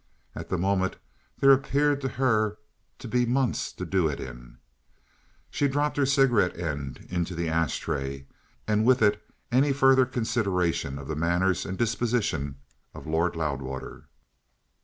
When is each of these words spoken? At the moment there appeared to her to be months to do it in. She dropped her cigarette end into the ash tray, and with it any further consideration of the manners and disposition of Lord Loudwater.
At 0.33 0.49
the 0.49 0.57
moment 0.57 0.95
there 1.39 1.51
appeared 1.51 2.01
to 2.01 2.07
her 2.09 2.57
to 2.97 3.07
be 3.07 3.23
months 3.23 3.71
to 3.73 3.85
do 3.85 4.07
it 4.07 4.19
in. 4.19 4.57
She 5.51 5.67
dropped 5.67 5.95
her 5.97 6.07
cigarette 6.07 6.57
end 6.59 7.05
into 7.11 7.35
the 7.35 7.47
ash 7.47 7.77
tray, 7.77 8.25
and 8.67 8.83
with 8.83 9.03
it 9.03 9.21
any 9.51 9.71
further 9.71 10.07
consideration 10.07 10.97
of 10.97 11.07
the 11.07 11.15
manners 11.15 11.67
and 11.67 11.77
disposition 11.77 12.55
of 12.95 13.05
Lord 13.05 13.35
Loudwater. 13.35 14.07